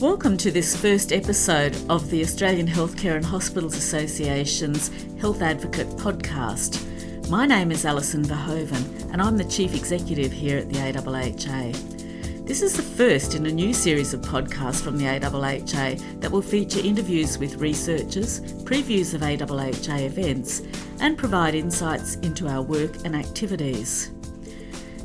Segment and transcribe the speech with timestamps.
[0.00, 7.28] Welcome to this first episode of the Australian Healthcare and Hospitals Association's Health Advocate podcast.
[7.28, 12.46] My name is Alison Verhoeven and I'm the Chief Executive here at the AHHA.
[12.46, 16.42] This is the first in a new series of podcasts from the AHHA that will
[16.42, 20.62] feature interviews with researchers, previews of AHHA events,
[21.00, 24.12] and provide insights into our work and activities.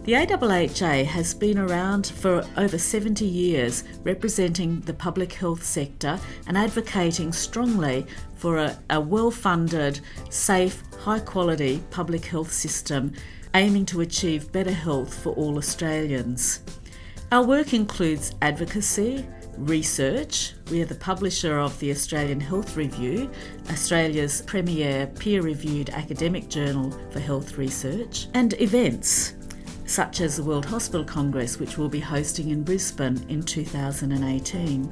[0.04, 6.58] The AHHA has been around for over 70 years, representing the public health sector and
[6.58, 13.14] advocating strongly for a, a well funded, safe, high quality public health system
[13.56, 16.64] aiming to achieve better health for all Australians.
[17.32, 19.26] Our work includes advocacy,
[19.58, 20.54] research.
[20.70, 23.32] We are the publisher of the Australian Health Review,
[23.72, 29.36] Australia's premier peer reviewed academic journal for health research, and events
[29.94, 34.90] such as the World Hospital Congress, which we'll be hosting in Brisbane in 2018.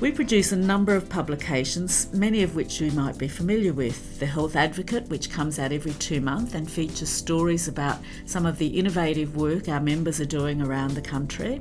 [0.00, 4.18] We produce a number of publications, many of which you might be familiar with.
[4.18, 8.56] The Health Advocate, which comes out every two months and features stories about some of
[8.56, 11.60] the innovative work our members are doing around the country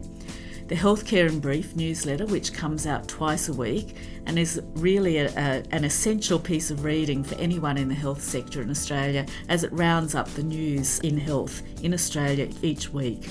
[0.68, 5.28] the Healthcare in Brief newsletter, which comes out twice a week and is really a,
[5.28, 9.64] a, an essential piece of reading for anyone in the health sector in Australia as
[9.64, 13.30] it rounds up the news in health in Australia each week.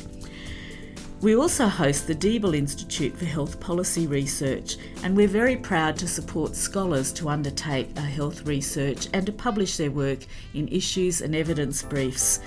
[1.22, 6.06] We also host the Deeble Institute for Health Policy Research, and we're very proud to
[6.06, 10.20] support scholars to undertake health research and to publish their work
[10.52, 12.40] in issues and evidence briefs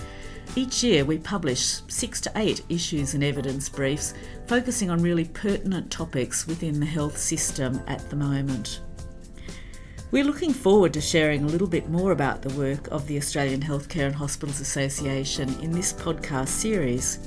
[0.55, 4.13] each year, we publish six to eight issues and evidence briefs
[4.47, 8.81] focusing on really pertinent topics within the health system at the moment.
[10.09, 13.61] We're looking forward to sharing a little bit more about the work of the Australian
[13.61, 17.17] Healthcare and Hospitals Association in this podcast series.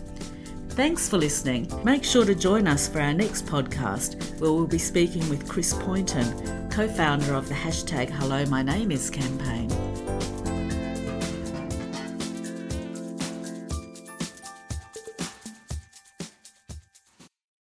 [0.71, 1.71] Thanks for listening.
[1.85, 5.75] Make sure to join us for our next podcast, where we'll be speaking with Chris
[5.75, 9.90] Pointon, co founder of the hashtag Hello My Name Is campaign.